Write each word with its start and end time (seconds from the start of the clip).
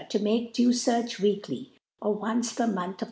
to 0.09 0.17
moke 0.19 0.51
due 0.53 0.69
Seardi 0.71 1.19
.weekly, 1.21 1.73
oronce^rr 2.01 2.73
Month, 2.73 2.93
at. 2.95 2.99